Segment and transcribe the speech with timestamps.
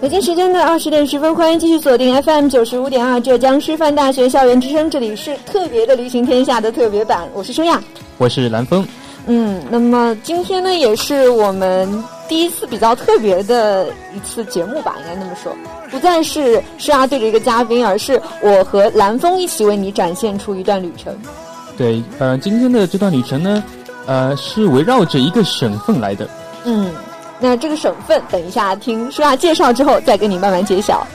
[0.00, 7.78] 北京时间的二十点十分，欢迎继续锁定 FM 九十五点二浙江师范大学校园之声，这里是特别的旅行天下的特别版，我是舒亚，
[8.16, 8.82] 我是蓝峰。
[9.26, 15.54] 嗯，那么今天呢，也是我们第一次比较特别的一次节目吧，应该那么说，
[15.90, 21.14] 不再是舒亚对着一个嘉宾，而是我和蓝峰一起为你展现出一段旅程。
[21.76, 23.62] 对，呃，今天的这段旅程呢，
[24.06, 26.26] 呃，是围绕着一个省份来的。
[26.64, 26.90] 嗯。
[27.40, 31.06] 那这个省份，等一下听舒亚介绍之后，再跟你慢慢揭晓。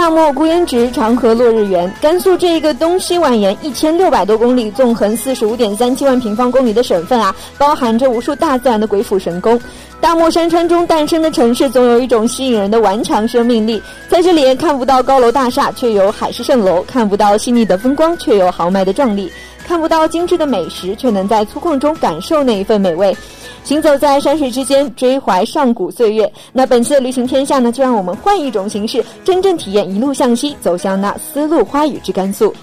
[0.00, 1.92] 大漠孤烟直，长河落日圆。
[2.00, 9.60] 甘肃这一个东西蜿蜒一千六百多公里、纵横四十五点三七万平方公里的省份啊，包含着无数大自然的鬼斧神工。
[10.00, 13.82] 大漠山川中诞生的城市，总有一种吸引人的顽强生命力。
[14.08, 19.28] 在这里，看不到高楼大厦，却有海市蜃楼；看不到细腻的风光，却有豪迈的壮丽；
[19.68, 23.14] 看不到精致的美食，却能在粗犷中感受那一份美味。
[23.62, 26.30] 行走在山水之间，追怀上古岁月。
[26.52, 32.54] 那本期的旅行天下呢，就让我们换一种形式，真正体验一路向西，走向那丝路花语之甘肃。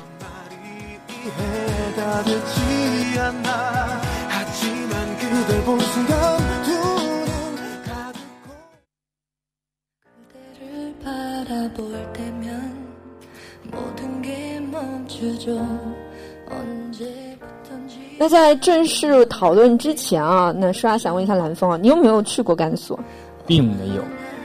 [18.18, 22.98] 那在正式讨论之前啊，那舒亚想问一下蓝峰啊，你有没有去过甘肃？
[23.46, 24.04] 并没有，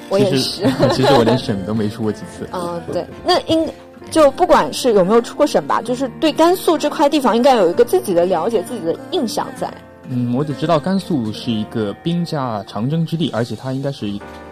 [0.09, 0.62] 我也是。
[0.93, 2.47] 其实我连省都没出过几次。
[2.50, 3.66] 啊，对，那应
[4.10, 9.72] 就不管是有没有出过省吧，就是对甘肃这块地方应该有一个自己的了解、自己的印象在。
[10.09, 14.06] 嗯，我只知道甘肃是一个兵家长征之地，而且它应该是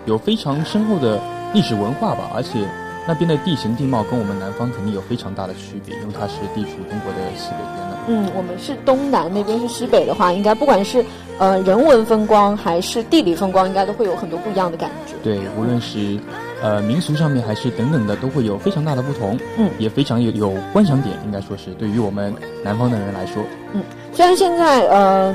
[0.07, 1.21] 有非常深厚的
[1.53, 2.67] 历史文化吧，而且。
[3.07, 7.97] 那边的地形地貌跟我们南方肯定有非常大的区别，因为它是地处中国的西北边的。
[8.07, 11.05] 嗯，我们是东南，那边是西北的话，应该不管是
[11.39, 15.15] 呃人文风光还是地理风光，应该都会有很多不一样的感觉。
[15.23, 16.19] 对，无论是
[16.63, 19.39] 呃民俗上面还是等等的，都会有非常大的不同。
[19.57, 23.43] 嗯，也非常有有观赏点，应该说是对于我们南方的人来说。
[23.73, 23.83] 嗯，
[24.13, 25.35] 虽然现在呃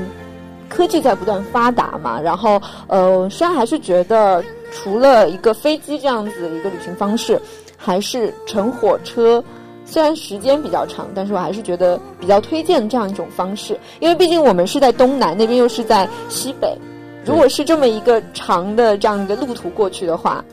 [0.68, 4.42] 科技在不断发达嘛，然后呃虽然还是觉得。
[4.72, 7.40] 除了一个飞机这样子的一个旅行方式，
[7.76, 9.42] 还是乘火车，
[9.84, 16.76] 虽然时间比较长，但是我还是觉得比较推荐这样一种方式，因为毕竟我们是在东南，那边又是在西北，
[17.24, 20.44] 如果是这么一个长的这样一个路途过去的话，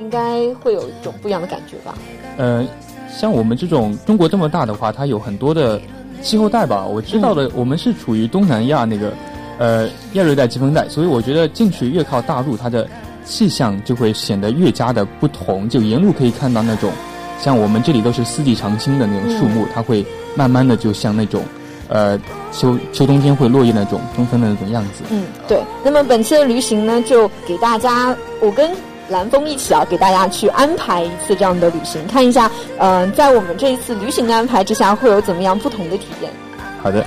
[0.00, 1.94] 应该会有一种不一样的感觉吧。
[2.36, 2.66] 呃，
[3.10, 5.80] 像我们这种中国这么大的话，它有很多的
[6.22, 6.86] 气候带吧。
[6.86, 9.12] 我知道的，我们是处于东南亚那个
[9.58, 12.88] 呃亚热带季风带，所以我觉得进去越靠大陆，它的。
[13.26, 16.90] 气象就会显得越加的不同，就沿路可以看到那种，
[17.40, 20.04] 像我们这里都是四季常青的那种树木，它会
[20.34, 21.42] 慢慢的就像那种，
[21.88, 22.18] 呃，
[22.52, 25.02] 秋秋冬天会落叶那种纷纷的那种样子。
[25.10, 25.60] 嗯，对。
[25.84, 28.70] 那么本期的旅行呢，就给大家，我跟
[29.08, 36.30] 蓝峰一起啊，给大家去安排一次这样的旅行，看一下，嗯，在我们这一次旅行的安排之下，会有怎么样不同的体验。
[36.82, 37.04] 好的。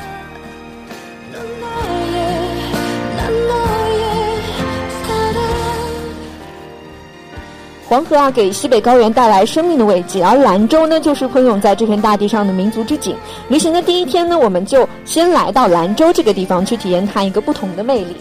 [7.89, 13.15] 黄河啊，给西北高原带来生命的慰藉，而兰州呢，就是喷涌在这片大地上的民族之景。
[13.47, 18.15] 旅行的第一天呢，我们就先来到兰州这个地方，去体验它一个不同的魅力。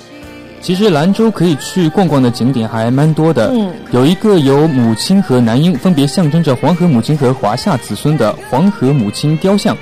[0.63, 9.77] 其实兰州可以去逛逛的景点还蛮多的，嗯，有一个由母亲和男婴分别象征着黄河母亲和华夏子孙的黄河母亲雕像，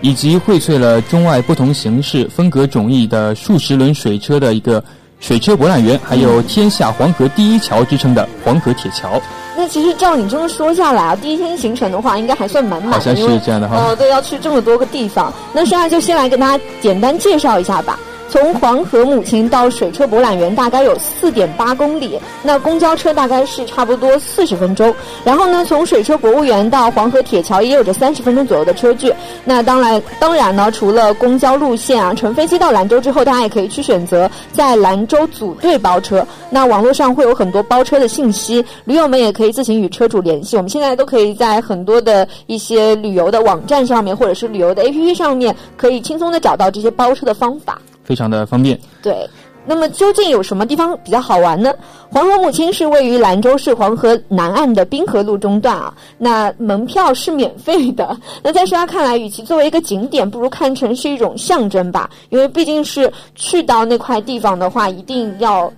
[0.00, 4.82] 以及荟萃了中外不同形式、风格迥异的数十轮水车的一个。
[5.20, 9.20] 水车博览园，还有天下黄河第一桥之称的黄河铁桥。
[9.56, 12.92] 那其实照你这么说下来啊，第一天行程的话，应该还算满满。
[12.92, 13.76] 好像是这样的哈。
[13.76, 15.32] 哦，对，要去这么多个地方。
[15.52, 17.98] 那现在就先来跟大家简单介绍一下吧。
[18.30, 24.94] 从黄河母亲到水车博览园大概有四点八公里，那公交车大概是差不多四十分钟。
[25.24, 29.12] 然后呢，从水车博物园到黄河铁桥也有着三十分钟左右的车距。
[29.44, 36.26] 那当然，当然呢，除了公交路线啊，乘飞机到兰州之后，大家也可以去选择在兰州组队包车。
[36.50, 40.56] 那网络上会有很多包车的信息，驴友们也可以自行与车主联系。
[40.56, 47.80] 我们现在都可以在很多的一些旅游的网站上面，或者是旅游的 APP 上面，可以轻松的找到这些包车的方法。
[48.08, 48.80] 非常的方便。
[49.02, 49.28] 对，
[49.66, 51.70] 那么究竟有什么地方比较好玩呢？
[52.10, 58.16] 黄河母亲是位于兰州市黄河南岸的滨河路中段啊，那门票是免费的。
[58.42, 65.70] 那在大家看来，与其作为一个景点，不如看成是一种象征吧，因为毕竟是去到那块地方的话，一定要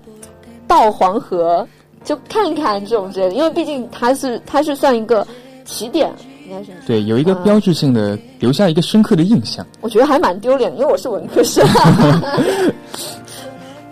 [0.68, 1.66] 到黄河
[2.04, 5.26] 就看看这种之类的，因为毕竟它是它是算一个
[5.64, 6.08] 起点。
[6.86, 9.66] 对，有一个标志性的，留下一个深刻的印象。
[9.80, 11.64] 我觉得还蛮丢脸，因为我是文科生。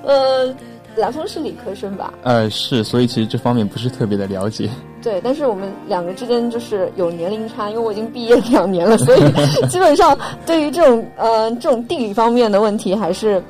[0.04, 0.54] 呃，
[0.96, 2.12] 蓝峰是理科生吧？
[2.22, 4.68] 呃，是，所以其实这方面不是特别的了解。
[5.02, 9.20] 对，但是我们两个之间就是有年龄差，因为我已经毕业两年了，所以
[9.68, 13.42] 基本上对于这种呃这种地理方面的问题还是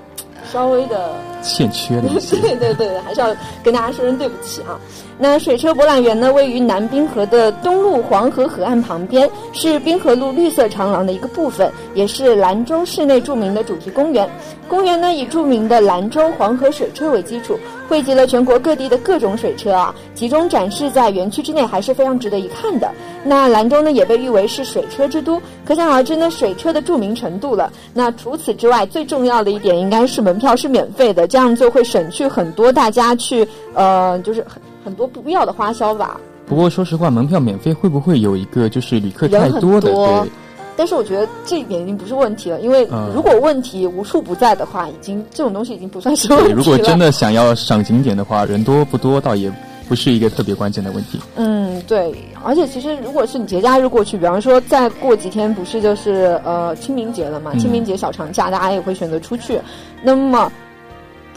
[0.53, 1.11] 稍微的
[1.43, 2.09] 欠缺的。
[2.43, 4.79] 对对对，还是要跟大家说声对不起啊。
[5.21, 14.29] 那水车博览园呢，位于南滨河的东路黄河河岸旁边，是滨河路绿色长廊的一个部分，也是兰州市内著名的主题公园。
[14.69, 17.59] 公园呢以著名的兰州黄河水车为基础，
[17.89, 22.89] 汇集了全国各地的各种水车啊，集中展示在园区之内，还是非常值得一看的。
[23.25, 27.73] 那兰州呢也被誉为是水车之都，可想而知呢水车的著名程度了。
[27.93, 34.61] 那除此之外，最重要的一点应该是门票是免费的，这样就会省去很多大家去呃就是很。
[34.85, 36.19] 很多不必要的花销吧。
[36.47, 39.93] 不过说实话，门票免费会不会有一个就是旅客太多的？
[39.93, 40.31] 对。
[40.79, 46.55] 但是我觉得这一点已经不是问题了，因为如果问题无处不在的话，已经这种东西已经不算是问题了。
[46.55, 49.53] 如果真的想要赏景点的话，人多不多倒也
[49.87, 51.21] 不是一个特别关键的问题。
[51.37, 52.15] 嗯，对。
[52.43, 57.55] 而且其实如果是你节假日过去，比方说再过几天不是就是呃清明节了嘛？
[57.57, 59.61] 清明节小长假，大家也会选择出去。
[60.03, 60.51] 那么。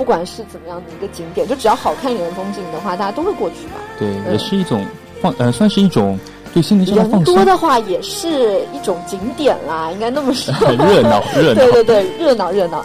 [0.02, 3.74] 不管是怎么样的一个景点，就只要好看一点的风景的话，大家都会过去吧。
[4.00, 4.84] 对，也是一种
[5.22, 6.20] 放，呃，算是一种
[6.56, 7.36] 对心灵上的放松。
[7.36, 10.52] 人多的话，也是一种景点啦，应该那么说。
[10.74, 11.64] 热闹， 热闹。
[11.64, 12.84] 对对对，热闹热闹。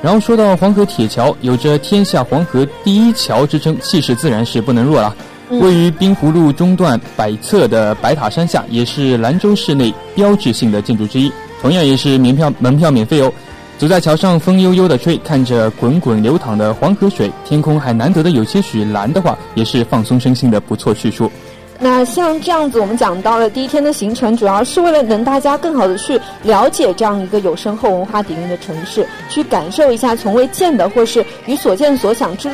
[0.00, 5.12] 然后说到黄河铁桥，有着“天下黄河第一桥”之称，气势自然是不能弱了。
[5.50, 13.32] 位于滨湖路中段北侧的白塔山下，也是兰州市内标志性的建筑之一，同样也是门票门票免费哦。
[13.78, 21.30] 走在桥上，风悠悠的吹，看着滚滚流淌的黄河水，天空还难得的有些许蓝的话，也是放松身心的不错去处。
[21.78, 32.50] 那像这样子，我们讲到了第一天的行程，主要是为了能大家更好的去了解这样一个有深厚文化底蕴的城市，去感受一下从未见的或是与所见所想之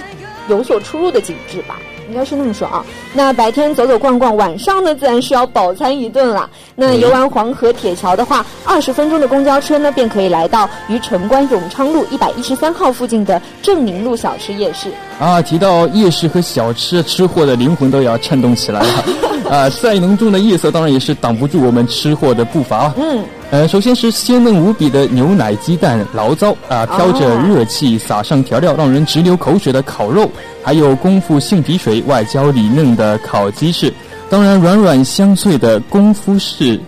[0.49, 1.79] 有所出入的景致吧。
[2.09, 2.85] 应该是那么说啊。
[3.13, 6.49] 那白天走走逛逛，晚上呢自然是要饱餐一顿了。
[6.75, 14.89] 那游玩黄河铁桥的话，二十分钟的公交车呢，便可以来到于城关永昌路一百一十三号附近的正宁路小吃夜市。
[15.19, 19.05] 啊，提到夜市和小吃，吃货的灵魂都要颤动起来了。
[19.51, 22.93] 啊，赛浓重的夜色当然也是挡不住我们吃货的步伐。
[22.97, 23.25] 嗯。
[23.51, 30.29] 呃，首先是鲜嫩无比的牛奶鸡蛋醪糟啊，飘着热气，撒上调料，让人直流口水的烤肉，
[30.63, 33.93] 还有功夫杏皮水外焦里嫩的烤鸡翅，
[34.29, 36.81] 当然软软香脆的功夫式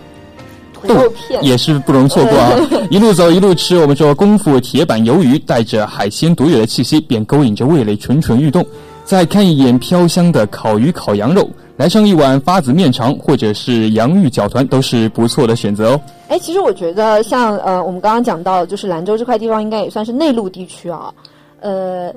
[0.85, 2.51] 豆片也是不容错过啊！
[2.89, 8.65] 一路走一路吃，我们说功夫铁板鱿鱼带着海鲜独有的气息，便勾引着味蕾蠢蠢欲动。
[9.05, 11.49] 再看一眼飘香的烤鱼烤羊肉。
[11.77, 16.01] 来上一碗发子面肠，或者是洋芋搅团，都是不错的选择哦。
[16.27, 21.13] 哎，其实我觉得像呃，我们刚刚讲到，就是兰州这块地方，应该也算是内陆地区啊，
[21.61, 22.11] 呃。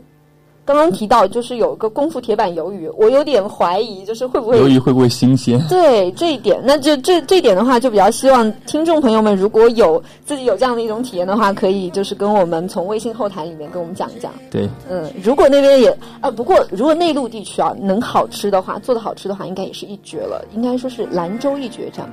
[0.65, 5.61] 刚刚提到就是有个功夫铁板鱿鱼，我有点怀疑，就是会不会鱿鱼会不会新鲜？
[5.69, 14.33] 对这一点，那就这这一点的话，就比较希望听众朋友们如果有自己有这样的一种体验的话，可以就是跟我们从微信后台里面跟我们讲一讲。
[14.51, 22.09] 对，嗯，如果那边也啊，不过如果内陆地区啊能好吃的话，做的好吃的话，应该也是一绝了，应该说是兰州一绝这样。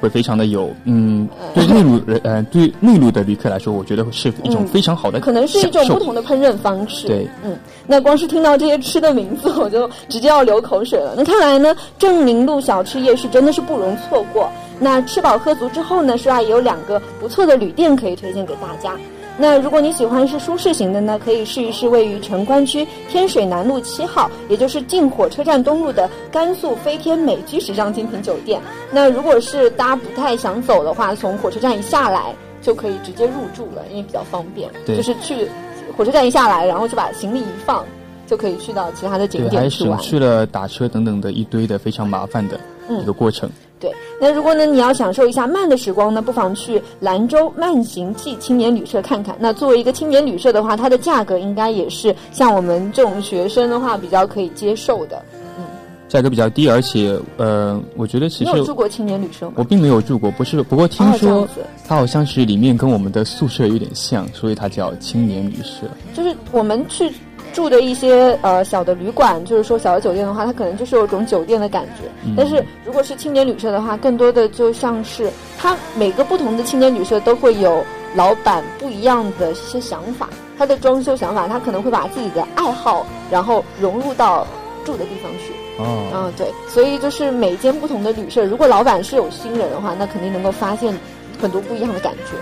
[0.00, 7.06] 会非常的有，嗯，对内陆人，呃，对内陆的旅客来说，我觉得是一种非常好的，可能是一种不同的烹饪方式。
[7.06, 11.14] 对，嗯，那光是听到这些吃的名字，我就直接要流口水了。
[11.16, 14.50] 那看来呢，正宁路小吃夜市真的是不容错过。
[14.78, 16.40] 那吃饱喝足之后呢，是吧？
[16.40, 18.96] 也有两个不错的旅店可以推荐给大家。
[19.40, 28.60] 那如果你喜欢是舒适型的呢，可以试一试位于城关区天水南路七号，也就是进火车站东路的甘肃飞天美居时尚精品酒店。
[28.92, 34.68] 那如果是大家不太想走的话，从火车站一下来就可以直接入住了，因为比较方便。
[34.84, 35.48] 对，就是去
[35.96, 37.82] 火车站一下来，然后就把行李一放，
[38.26, 39.96] 就可以去到其他的景点去玩。
[39.96, 42.60] 还省去了打车等等的一堆的非常麻烦的
[43.00, 43.50] 一个过程。
[43.78, 49.34] 对，那如果呢你要享受一下慢的时光呢，不妨去兰州慢行记青年旅社看看。
[49.40, 55.22] 那作为一个青年旅社的话，它的价格应该也是像我们这种学生的话比较可以接受的。
[55.56, 55.64] 嗯，
[56.08, 59.54] 价格比较低，而且呃，我觉得其实你有住过青年旅社吗？
[59.56, 61.48] 我并没有住过，不是，不过听说
[61.88, 65.86] 它好像是里面跟我们的宿舍有点像，所以它叫青年旅社。
[66.12, 67.10] 就是我们去。
[67.52, 72.08] 住的一些呃小的旅馆，就是说小的酒店的话，它可能就是有种酒店的感觉。
[72.36, 80.28] 但是如果是青年旅社的话，更多的就像是它每个不同的青年旅社都会有老板不一样的一些想法，
[80.58, 84.46] 他的装修想法，他可能会把自己的爱好然后融入到
[84.84, 85.52] 住的地方去。
[85.78, 90.94] 哦，嗯，对，所以就是每间不同的旅社，如果老板是有新人的话，那肯定能够发现
[91.40, 92.36] 很多不一样的感觉。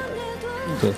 [0.66, 0.92] 嗯对。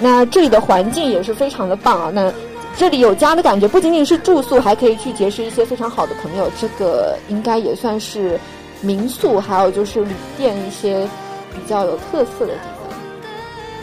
[0.00, 2.10] 那这里的环境也是非常的棒啊！
[2.12, 2.32] 那
[2.76, 6.50] 这里有家的感觉，不仅仅是住宿，还可以去结识一些非常好的朋友。
[6.58, 8.40] 这个应该也算是
[8.80, 11.06] 民宿，还有就是旅店一些
[11.54, 12.88] 比较有特色的地方。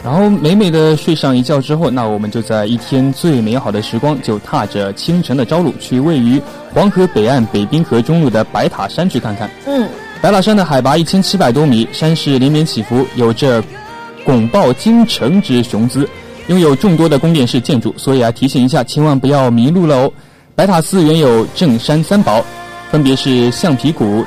[0.02, 6.42] 然后美美的睡上一觉之后，那我们就在一天最美好的时光，就踏着清晨的朝露，去位于
[6.74, 9.48] 黄河北岸北滨河中路的白塔山去看看。
[9.66, 9.88] 嗯，
[10.20, 13.62] 白塔山的海拔一千七百多米，山势连绵起伏，有着。
[14.28, 16.06] 拱抱京城之雄姿，
[16.48, 20.12] 拥有众多的宫殿式建筑，所以啊，提醒一下，千万不要迷路了哦。
[20.54, 22.44] 白塔寺原有镇山三宝，
[22.90, 24.22] 分别是橡皮鼓、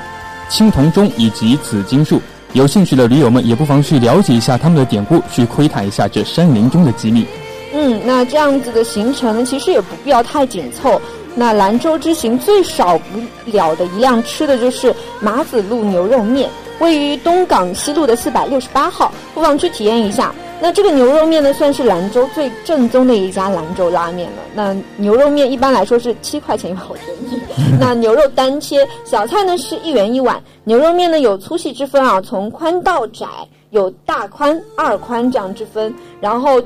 [0.50, 2.20] 青铜钟以及紫金树。
[2.54, 7.24] 有兴趣的驴友们也不妨去了解一下他们的典故，去窥探一下这山林中的机密。
[7.72, 11.00] 嗯，那这样子的行程呢，其实也不必要太紧凑。
[11.36, 13.20] 那兰州之行最少不
[13.52, 16.50] 了的一辆吃的就是马子路牛肉面。
[16.82, 20.34] 位于东港西路的四百六十八号，不妨去体验一下。
[20.60, 24.38] 那这个牛肉面呢，算是兰州最正宗的一家兰州拉面了。
[24.54, 27.42] 那牛肉面一般来说是七块钱一碗，好便宜。
[27.80, 30.42] 那牛肉单切，小菜呢是一元一碗。
[30.64, 33.26] 牛肉面呢有粗细之分啊，从宽到窄，
[33.70, 35.94] 有大宽、二宽这样之分。
[36.20, 36.62] 然后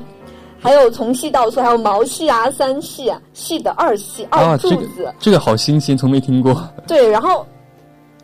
[0.60, 5.12] 还有从细到粗，还有毛细啊、三细啊、细的二细、二柱子。
[5.18, 6.68] 这个好新鲜，从没听过。
[6.86, 7.46] 对，然后，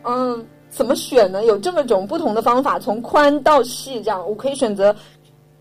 [0.03, 0.45] 嗯。
[0.75, 1.45] 怎么选呢？
[1.45, 4.93] 有这么种不同的方法，从宽到细这样，我可以选择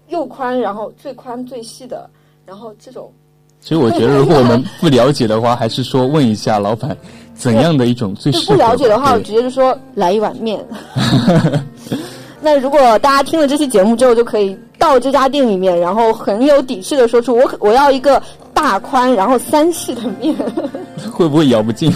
[0.08, 2.08] 又宽，然后最宽最细的，
[2.46, 3.12] 然后这种。
[3.60, 6.96] 其实我觉得，如果我们不了解的话，还是说问一下老板，
[7.34, 8.54] 怎样的一种最适合。
[8.54, 10.64] 不了解的话，我直接就说来一碗面。
[12.40, 18.20] 那如果大家听了这期节目之后，就可以到这家店里面，然后很有底气的说出我我要一个
[18.52, 20.34] 大宽然后三细的面。
[21.12, 21.92] 会不会咬不进？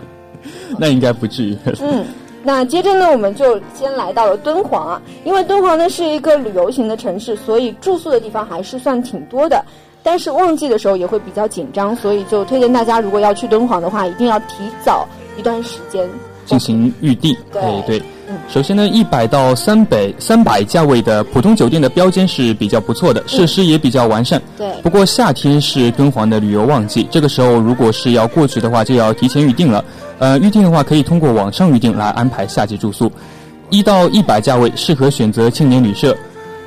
[0.76, 1.56] 那应该不至于。
[1.80, 2.04] 嗯。
[2.44, 9.62] 那接着呢，我们就先来到了敦煌啊，因为敦煌呢是一个旅游型的城市，所以住宿的地方还是算挺多的。
[10.02, 16.08] 但是旺季的时候也会比较紧张，所以就推荐大家，如果要去敦煌的话，一定要提早一段时间
[16.46, 17.36] 进行预定。
[17.52, 18.02] 对对，
[18.48, 24.40] 首先呢，一百到三百三百价位的普通酒店的标间是比较不错的，设施也比较完善。
[24.56, 29.84] 对，不过夏天是敦煌的旅游旺季，这个时候如果是要过去的话，就要提前预定了。
[30.18, 33.10] 呃，预定的话可以通过网上预定来安排夏季住宿，
[33.70, 36.16] 一到一百价位适合选择青年旅社。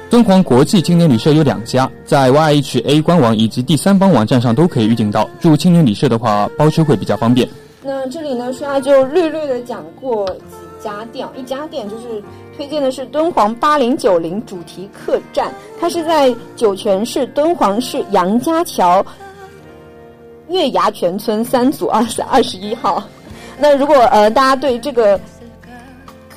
[0.10, 5.30] 敦煌国际青年旅社有两家，在 YHA 官网以及第三方网站上都可以预定到。
[5.40, 7.48] 住青年旅社的话，包车会比较方便。
[7.82, 12.22] 那这里呢，刷就略略的讲过几家店，一家店就是
[12.58, 19.06] 推荐的是敦煌八零九零主题客栈，它是在酒泉市敦煌市杨家桥
[20.50, 23.02] 月牙泉村三组二十二十一号。
[23.62, 25.20] 那如果呃大家对这个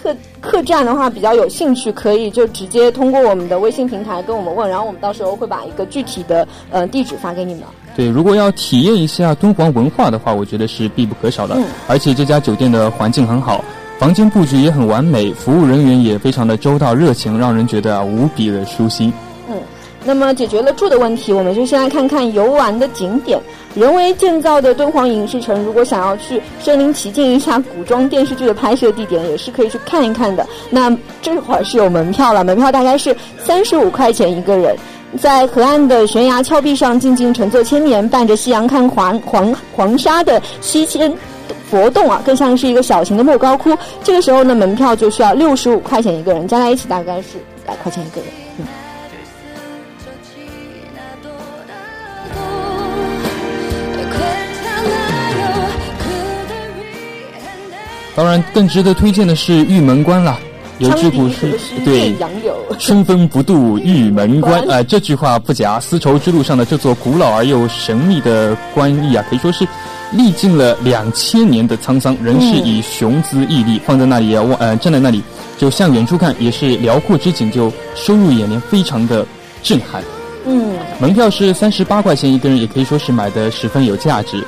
[0.02, 7.62] 客客栈的话比较有兴趣，可以就直接通过我们的微信平台跟我们问，然后我们到时候会把一个具体的呃地址发给你们。
[7.96, 11.54] 对，如果要体验一下敦煌文化的话，我觉得是必不可少的。
[11.54, 11.64] 嗯。
[11.86, 13.64] 而且这家酒店的环境很好，
[13.98, 19.10] 房间布局也很完美，服务人员也非常的周到热情，让人觉得啊无比的舒心。
[20.04, 23.38] 那么解决了住的问题，我们就先来看看游玩的景点。
[23.74, 30.46] 人为建造的敦煌影视城，如果想要去身临其境一下古装电视剧的拍摄地点，也是可以去看一看的。
[30.70, 34.76] 那这会儿是有门票了，门票大概是三十五块钱一个人，
[35.18, 41.12] 在河岸的悬崖峭壁上静静乘坐千年，伴着夕阳看黄黄黄沙的西迁
[41.68, 43.76] 佛洞啊，更像是一个小型的莫高窟。
[44.04, 48.43] 这个时候呢，门票就需要六十五块钱一个人，加在一起大概是一百块钱一个人。
[58.14, 60.38] 当然，更值得推荐的是玉门关了。
[60.78, 62.12] 有句古诗，对，
[62.80, 64.60] 春风不度玉门关。
[64.62, 65.78] 呃， 这句话不假。
[65.78, 69.66] 丝绸之路上的这座古老而又神秘的关隘啊，可以说是
[70.12, 75.22] 历尽了两千年的沧桑，仍是以雄姿屹立，放在那里啊，望呃站在那里，
[75.56, 79.24] 就向远处看，也是辽阔之景就收入眼帘，非常的
[79.62, 80.02] 震撼。
[80.44, 84.42] 嗯，门票是三十八块钱一个人，也可以说是买的十分有价值。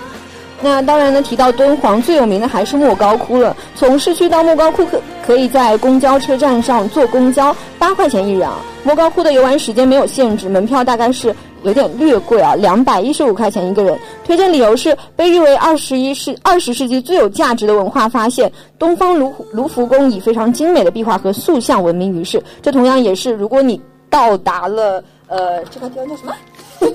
[0.63, 3.55] 那当然呢，提到敦煌最有名的还是莫高窟了。
[3.75, 8.59] 从市区到莫高窟可可以在公交车站上坐公交，八块钱一人啊。
[8.83, 13.99] 莫高窟的游玩时间没有限制，门票大概是有点略贵啊，两百一十五块钱一个人。
[14.25, 22.43] 推荐理由是被誉为二十一世二十世纪最有价值的文化发现，东方卢卢浮宫以非常精美的壁画和塑像闻名于世。
[22.63, 26.33] 这同样也是如果你到达了呃这个地方叫什么？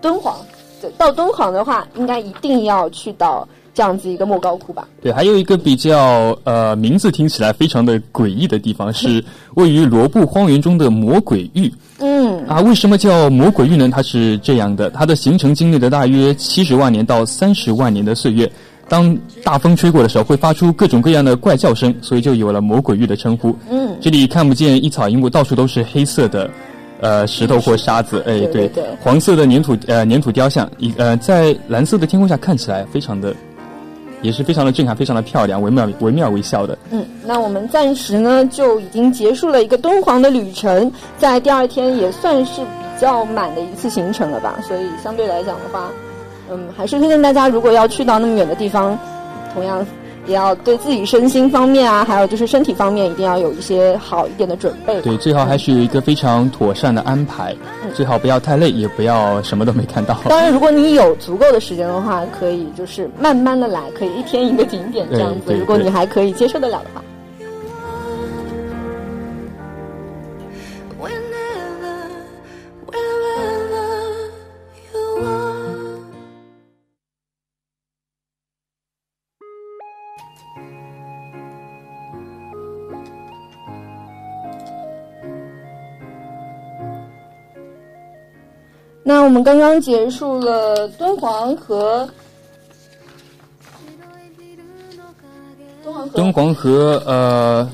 [0.00, 0.36] 敦煌。
[0.80, 4.86] 对，到敦煌的话，应该一定要去到这样子一个莫高窟吧？
[5.00, 9.22] 对，还有一个比较呃名字听起来非常的诡异的地方，是
[9.54, 11.72] 位于罗布荒原中的魔鬼域。
[11.98, 13.88] 嗯，啊，为什么叫魔鬼域呢？
[13.92, 18.50] 它是这样的，它的形成经历了大约七十万年到三十万年的岁月，
[18.88, 23.54] 当大风吹过的时候，会发出各种各样的怪叫声，所以就有了魔鬼域的称呼。
[23.68, 26.48] 嗯，这里看不见一草一木，到处都是黑色的。
[27.00, 33.32] 呃，石头或沙子，哎，对，黄色的粘土，呃，粘土雕像，一呃，在蓝色的天空下看起来非常的，
[34.20, 36.76] 也是非常的震撼，非常的漂亮，惟妙惟妙惟肖的。
[36.90, 45.90] 嗯，那我们暂时呢就已经结束了一个敦煌的旅程，在第二天也算是比较满的一次行程了吧，所以相对来讲的话，
[46.50, 48.98] 嗯，还是推荐大家如果要去到那么远的地方，
[49.54, 49.86] 同样。
[50.28, 55.00] 也要对自己身心方面啊，还有就是身体方面，一定要有一些好一点的准备。
[55.00, 60.16] 对，最好还是有一个非常妥善的安排，嗯最好不要太累，也不要什么都没看到。
[60.28, 65.54] 当然，如果你有足够的时间的话，可以就是慢慢的来，可以一天一个景点这样子。
[65.54, 67.02] 如果你还可以接受得了的话。
[89.28, 92.08] 我们刚刚结束了敦煌和
[95.84, 97.70] 敦煌敦煌和呃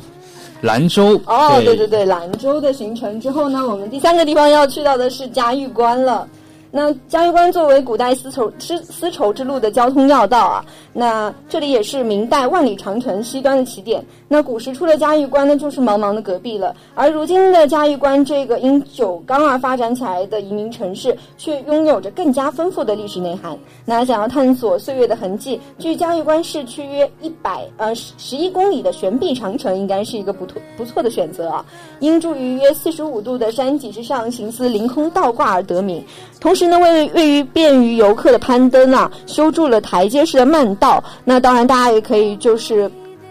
[0.63, 6.29] 兰州哦，对对对，兰州的行程之后呢，我们第三个地方要去到的是嘉峪关了。
[6.77, 14.05] 那嘉峪关作为古代丝绸丝丝绸之路的交通要道啊，那这里也是明代万里长城西端的起点。
[14.27, 16.75] 那古时出了嘉峪关呢，就是茫茫的戈壁了。
[16.97, 23.57] 而如今的嘉峪关这个因酒缸而发展起来的移民城市，却拥有着更加丰富的历史内涵。
[23.85, 31.65] 那想要探索岁月的痕迹，距嘉峪关市区约一百呃十十一公里的悬臂长城，应该是一个不错不错的选择啊。
[32.01, 36.05] 因住于约四十五度的山脊之上，形似凌空倒挂而得名。
[36.41, 41.03] 同时呢，为位于便于游客的攀登啊，修筑了台阶式的慢道。
[41.25, 42.91] 那当然，大家也可以就是。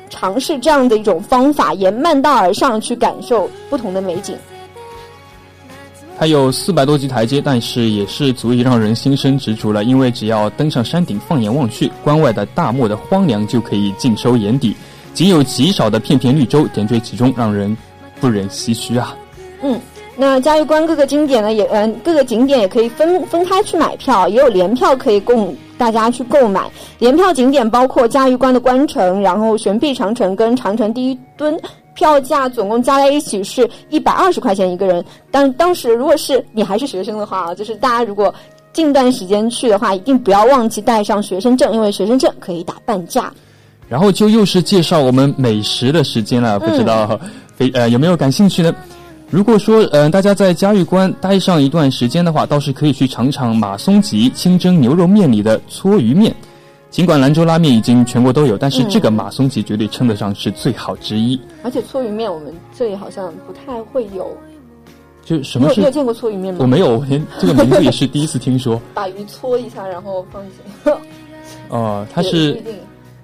[0.09, 4.35] 尝试这样的一种方法，沿慢道而上，去感受不同的美景。
[6.19, 9.83] 它有四百多级台阶，但是也是足以让人心生执着了。
[9.83, 14.75] 因为只要登上山顶，放眼望去，关外的大漠的荒凉就可以尽收眼底，
[15.15, 17.75] 仅有极少的片片绿洲点缀其中，让人
[18.21, 19.17] 不忍唏嘘啊。
[19.63, 19.81] 嗯。
[20.15, 26.69] 那嘉峪关各个景点呢，也嗯，各个景点也可以分分开去买票，也有联票可以供大家去购买。
[26.99, 31.59] 联票景点包括嘉峪关的关城，然后悬臂长城跟长城第一墩，
[31.95, 35.03] 票价总共加在一起是一百二十块钱一个人。
[35.31, 38.33] 但当时如果是你还是学生的话啊，就是大家如果
[38.71, 43.33] 近段时间去的话，一定不要忘记带上学生证，因为学生证可以打半价。
[43.89, 47.19] 然后就又是介绍我们美食的时间了，不知道
[47.55, 48.73] 非呃有没有感兴趣呢？
[49.29, 56.33] 如果说，嗯，大家在嘉峪关待上一段时间的话，倒是可以去尝尝马松吉清蒸牛肉面里的搓鱼面。
[56.91, 61.39] 尽管兰州拉面已经全国都有，但是这个马松吉绝对称得上是最好之一。
[61.63, 64.37] 而且搓鱼面我们这里好像不太会有。
[65.25, 65.71] 就什么？
[65.75, 66.59] 你有见过搓鱼面吗？
[66.61, 68.79] 我没有，我连这个名字也是第一次听说。
[68.93, 70.93] 把鱼搓一下，然后放进。
[71.69, 72.61] 哦，它是。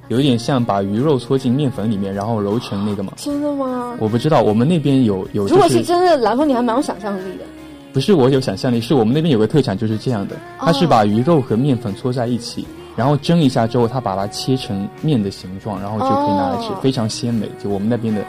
[0.09, 3.13] 有一点像把鱼肉搓进面粉里面，然后揉成那个吗？
[3.15, 3.95] 真的吗？
[3.99, 5.45] 我不知道，我们那边有有。
[5.47, 7.45] 如果是真的，蓝峰你还蛮有想象力的。
[7.93, 17.49] 不是我有想象力，是我们那边有个特产就是这样的，它是把鱼肉和面粉搓在一起，然后蒸一下之后，它把它切成面的形状，然后就可以拿来吃，非常鲜美。
[17.63, 18.21] 就我们那边的，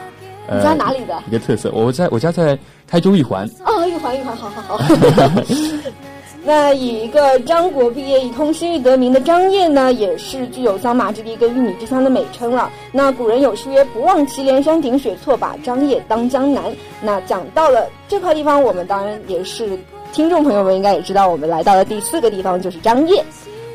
[0.47, 1.19] 呃，你家哪里的？
[1.27, 1.71] 一个特色。
[1.73, 3.47] 我在我家在台州玉环。
[3.65, 4.83] 哦，一环玉环，好好好。
[6.43, 12.69] 那以一个张国毕业、以通西域得名的张掖呢，也是具有桑麻之地跟玉米之乡的美称了。
[12.91, 16.63] 那古人有诗曰：“不忘祁连山顶雪，错把张掖当江南。”
[17.01, 19.77] 那讲到了这块地方，我们当然也是
[20.11, 23.23] 听众朋友们应该也知道，我们来到了第四个地方就是张掖。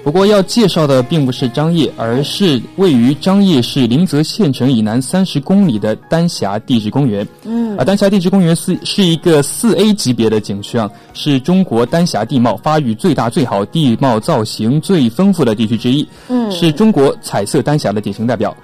[0.07, 7.27] 不过要介绍的并不是张掖，而是位于张掖市临泽县城以南三十公里的丹霞地质公园。
[7.43, 16.07] 嗯，啊，丹霞地质公园是是一个四 A 级别的景区啊，是中国丹霞地貌发育最大、最好、地貌造型最丰富的地区之一。
[16.29, 18.57] 嗯，是中国彩色丹霞的典型代表。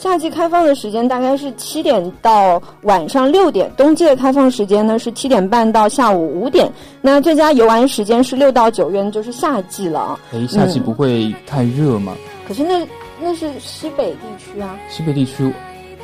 [0.00, 6.72] 夏季开放的时间大概是七点到晚上六点，冬季的开放时间呢是七点半到下午五点。
[7.02, 10.18] 那最佳游玩时间是六到九月，就是夏季了。
[10.32, 12.16] 哎，夏季不会太热吗？
[12.48, 12.80] 可是那
[13.20, 14.74] 那是西北地区啊。
[14.88, 15.52] 西北地区。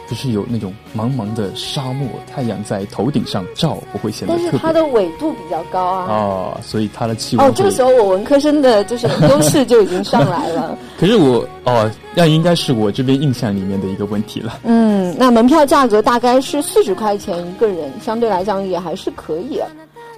[0.08, 4.34] 不是有那种茫茫的沙漠，太阳在头顶上照，不会显得。
[4.34, 6.06] 但是它的纬度比较高啊。
[6.08, 7.46] 哦，所以它的气温。
[7.46, 10.76] 哦，这个时候我文科生的就是优势就已经上来了。
[10.98, 14.60] 可是我哦，那应该是我这边印象里面的一个问题了。
[14.64, 19.60] 嗯，那门票价格大概是四十块钱一个人，相对来讲也还是可以。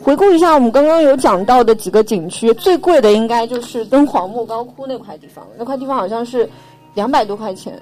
[0.01, 6.49] 回顾一下我们刚刚有讲到的几个景区，最贵的应该就是敦煌莫高窟那块地方，那块地方好像是
[6.95, 7.77] 两百多块钱。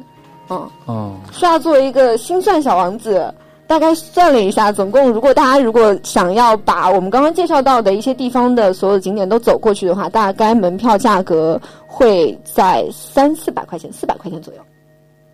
[0.49, 3.33] 嗯哦，刷作为一个心算小王子，
[3.67, 14.61] 大概算了一下，总共如果大家如果想要把我们刚刚介绍到的一些地方的所有景点都走过去的话，大概门票价格会在三四百块钱，四百块钱左右。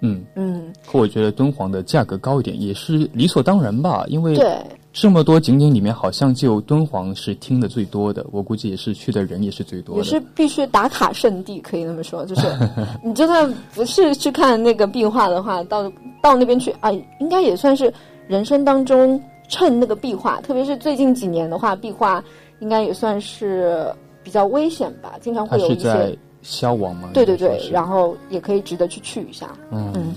[0.01, 4.57] 嗯嗯，可我觉得敦煌的价格高一点也是理所当然吧，因为对。
[4.93, 12.47] 这么多景点里面，好像就敦煌是听的最多的，我估计也是去的人也是最多的，也是必须打卡圣地，可以那么说，就是
[13.03, 15.91] 你就算不是去看那个壁画的话，到
[16.23, 17.93] 到那边去啊，应该也算是
[18.29, 22.23] 人生当中趁那个壁画，特别是最近几年的话，壁画
[22.61, 23.91] 应该也算是
[24.23, 27.09] 比较危险吧，经常会有一些消亡吗？
[27.15, 30.15] 对对对，然后也可以值得去去一下，嗯。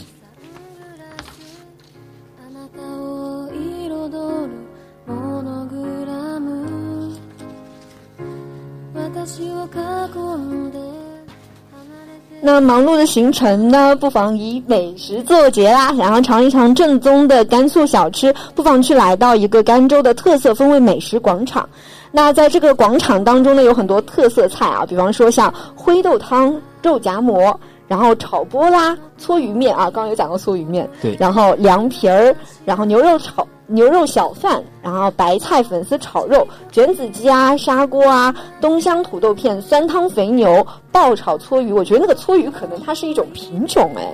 [12.41, 13.95] 那忙碌的行程呢？
[13.95, 15.91] 不妨以美食作结啦。
[15.95, 21.67] 想要尝一尝正宗的甘肃小吃，不妨去来到一个甘州的特色风味美食广场。
[22.11, 33.47] 那在这个广场当中呢，有很多特色菜啊，比方说像灰豆汤、肉夹馍，然后炒波拉、搓鱼面啊，刚刚有讲过搓鱼面，对，然后凉皮儿，然后牛肉炒。
[33.67, 41.73] 牛肉小饭，然后白菜粉丝炒肉、卷子鸡啊、砂锅啊、东乡土豆片、酸汤肥牛、爆炒搓鱼。
[41.73, 44.13] 我觉得那个搓鱼可能它是一种品种，哎，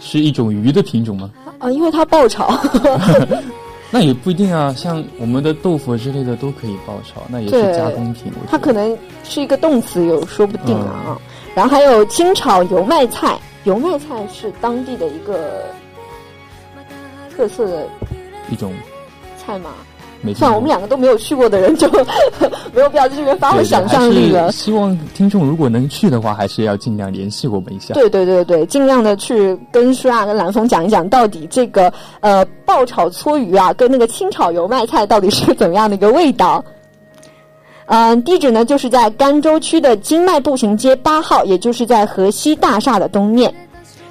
[0.00, 1.30] 是一种鱼的品种吗？
[1.60, 2.58] 啊，因为它爆炒。
[3.92, 8.32] 那也不一定啊，像我们的豆腐之类的都可以爆炒，那也是加工品。
[8.48, 11.18] 它可能是一个动词，有说不定啊。
[11.54, 15.64] 然后还有清炒油麦菜，油麦菜是当地的一个
[17.34, 17.86] 特色的。
[18.50, 18.72] 一种
[19.38, 19.70] 菜嘛，
[20.34, 21.88] 算了，我们两个都没有去过的人，就
[22.74, 24.52] 没有必要在这边发挥想象力了。
[24.52, 27.94] 希望听众如果能去的话，还是要尽量联系我们一下。
[27.94, 31.90] 对对对对，尽量的去跟舒亚跟蓝峰讲一讲，到底这个
[32.20, 36.62] 呃爆炒搓鱼啊，跟那个清炒油麦菜到底是怎么样的一个味道。
[37.86, 43.52] 嗯，地址呢就是在甘州区的金麦步行街八号，也就是在河西大厦的东面。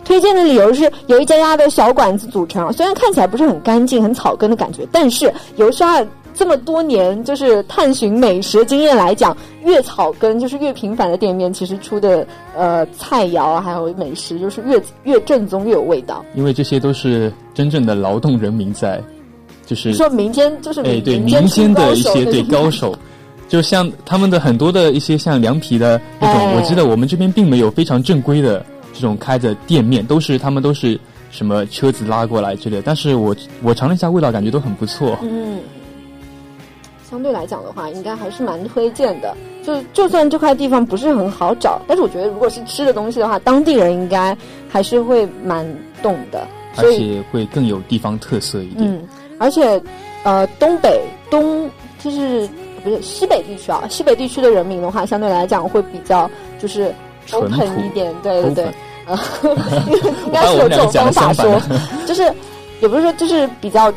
[0.05, 6.05] 推荐的理由是由一家家的小馆子组成，虽然看起来不是很干净、很草根的感觉，但是由刷
[6.35, 16.25] 这么多年就是探寻美食经验来讲，越草根就是越平凡的店面，其实出的呃菜肴还有美食就是越越正宗越有味道。
[16.35, 19.01] 因为这些都是真正的劳动人民在，
[19.65, 22.93] 就是说民间就是哎对民间的一些对高手，
[23.47, 28.65] 就像他们的很多的一些像凉皮的那种，我记得我们这边并没有非常正规的。
[28.95, 30.99] 这种开的店面都是他们都是
[31.31, 35.17] 什么车子拉过来之类，但是我我尝了一下味道，感觉都很不错。
[35.23, 35.59] 嗯，
[37.09, 39.35] 相对来讲的话，应该还是蛮推荐的。
[39.63, 44.37] 就就算这块地方不是很好找，但是我觉得如果是吃的东西的话，当地人应该
[44.69, 45.65] 还是会蛮
[46.03, 48.87] 懂的，而且会更有地方特色一点。
[48.87, 49.01] 嗯，
[49.39, 49.81] 而且
[50.23, 51.01] 呃，东北
[51.31, 52.47] 东就是
[52.83, 53.83] 不是西北地区啊？
[53.89, 56.93] 西北地区的人民的话，相对来讲会比较就是。
[57.31, 58.65] open 一点，对对对，
[59.05, 59.17] 呃，
[60.25, 61.57] 应 该是有这种方法说，
[62.05, 62.21] 就是
[62.81, 63.89] 也不是说就是比较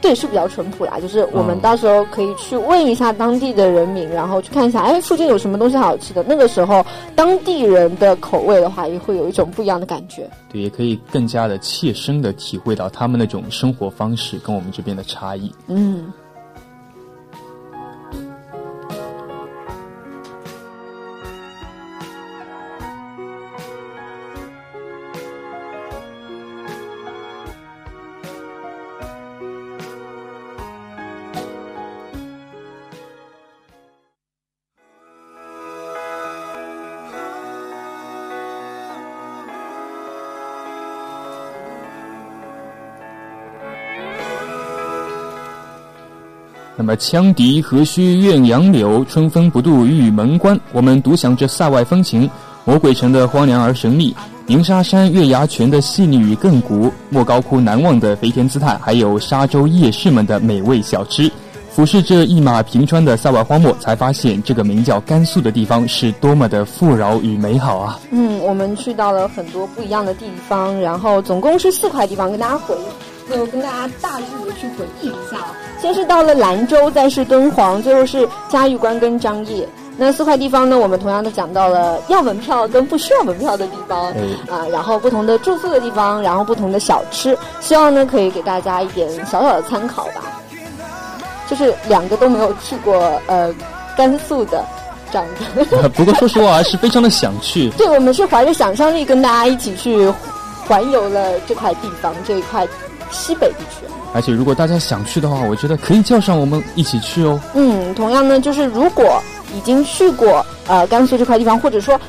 [0.00, 0.98] 对，是比较淳朴啦。
[0.98, 6.24] 就是我们到时候可以去问一下当地的人民，然后去看一下，哎，附近有什么东西好吃的。
[6.26, 6.82] 那个时候，
[7.14, 10.26] 当地人的口味的话，也会有一种不一样的感觉。
[10.50, 15.52] 对，也可以更加的切身的体会到他们那种生活方式跟我们这边的差异。
[15.66, 16.10] 嗯。
[46.90, 50.58] 么，羌笛何须怨杨柳，春风不度玉门关。
[50.72, 52.28] 我们独享着塞外风情，
[52.64, 54.12] 魔鬼城的荒凉而神秘，
[54.44, 61.30] 鸣沙山月牙泉的细腻与亘古，莫高窟难忘的飞天姿态，还有沙洲夜市们的美味小吃。
[61.70, 68.00] 俯视这一马平川的塞外荒漠，才发现这个名叫甘肃的地方是多么的富饶与美好啊！
[68.10, 75.38] 嗯，我们去到了很多不一样的地方，然后总共是四块地方，跟大家回忆就跟大家大致的去回忆一下。
[75.80, 79.66] 先是到了兰州，再是敦煌，最后是嘉峪关跟张掖。
[79.96, 84.06] 那四块地方呢，我们同样的讲到了要门票跟不需要门票的地方
[84.48, 90.22] 啊，然后不同的住宿的地方，然后不同的小吃，希望呢可以给大家一点小小的参考吧。
[91.48, 93.52] 就是两个都没有去过呃
[93.96, 94.64] 甘肃的
[95.10, 95.88] 这样的。
[95.90, 97.68] 不过说实话，还是非常的想去。
[97.76, 100.10] 对，我们是怀着想象力跟大家一起去
[100.66, 102.66] 环游了这块地方这一块
[103.10, 103.86] 西北地区。
[104.12, 107.40] 而且，如果大家想去的话，我觉得可以叫上我们一起去哦。
[107.54, 109.22] 嗯，同样呢，就是如果
[109.54, 112.00] 已经去过呃甘肃这块地方，或者说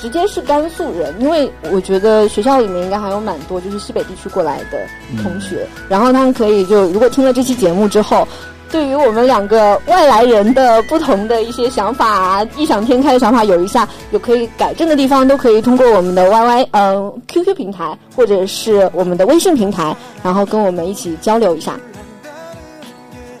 [0.00, 4.78] 直接是甘肃人，因为我觉得学校里面应该还有蛮多就是西北地区过来的
[5.22, 8.26] 同学，然后他们可以就如果听了这期节目之后。
[8.76, 21.74] 对于我们两个外来人的不同的一些想法、异想天开的想法，有一下有可以改正的地方，都可以通过我们的 Y Y 呃 Q Q 平台或者是我们的微信平台，然后跟我们一起交流一下。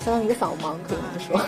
[0.02, 0.96] 相当于一个扫盲，可以
[1.28, 1.46] 这么说。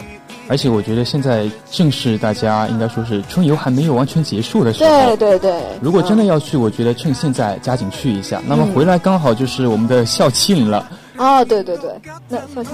[0.51, 4.91] 而且我觉得现在正是大家应该说是春游还没有完全结束的时候。
[4.91, 5.63] 对对对。
[5.81, 8.39] 如果真的要去，我觉得趁现在加紧去一下。
[8.47, 10.87] 那么回来刚好就是我们的校庆了。
[11.17, 11.91] 哦，对对对，
[12.29, 12.73] 那校庆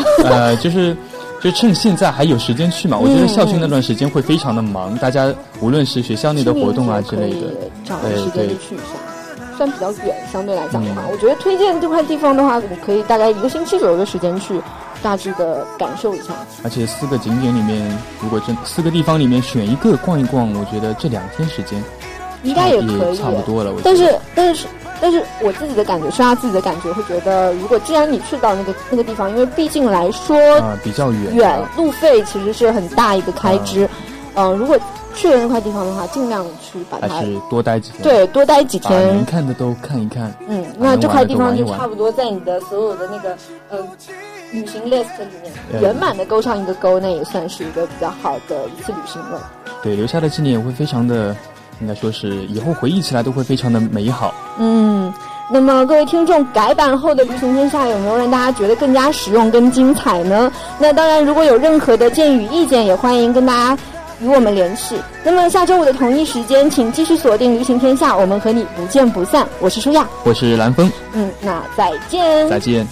[0.24, 0.96] 呃，就是，
[1.40, 2.96] 就趁现在还有时间去嘛。
[2.98, 7.48] 我觉得校训那段时间会非常的忙，大家无论是学校内的活动啊之类的，
[7.84, 8.84] 找个时间去一下。
[9.56, 14.58] 算比较远，相对来讲的话，我觉得推荐这块地方的话，你可以大概一个星期左右的时间去，
[15.02, 16.32] 大致的感受一下。
[16.64, 17.86] 而且四个景点里面，
[18.20, 21.82] 如果真四个地方里面选一个逛一逛，我觉得这两天时间
[22.42, 23.70] 应该也可以，差不多了。
[23.84, 24.66] 但是，但是。
[25.02, 33.88] 但是我自己的感觉，是他自己的感觉，会觉得，如果既然你去到那个那个地方，因为毕竟来说啊比较远，远路费其实是很大一个开支。
[34.34, 34.78] 嗯，如果
[35.12, 40.32] 去了那块地方的话，尽量去把它还是多待几天，对，多待几天，能看的都看一看。
[40.46, 43.36] 嗯，那这块地方就差不多在你的所有的那个
[43.70, 43.78] 呃
[44.52, 49.50] 旅行 list 里面圆满的勾上一个勾，那也算是一个比较好的一次旅行了。
[49.82, 51.34] 对，留下的纪念也会非常的。
[51.82, 54.32] 应该说是以后回忆起来都会非常的美好。
[54.58, 55.12] 嗯，
[55.50, 60.50] 那么各位听众，改版后的《旅行天下》有没有让大家觉得更加实用、更精彩呢？
[60.78, 63.82] 那当然，如果有任何的建议与意见，也欢迎跟大家
[64.20, 64.96] 与我们联系。
[65.24, 69.44] 那么下周五的同一时间，请继续锁定《旅行天下》，我们和你不见不散。
[69.58, 70.88] 我是舒亚，我是蓝峰。
[71.14, 72.86] 嗯，那再见，再见。